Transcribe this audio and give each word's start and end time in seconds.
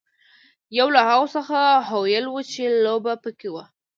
یوه 0.77 0.91
له 0.95 1.01
هغو 1.09 1.27
څخه 1.35 1.57
هویل 1.89 2.25
وه 2.29 2.41
چې 2.51 2.63
لوبه 2.85 3.13
پکې 3.23 3.49
وه. 3.53 3.63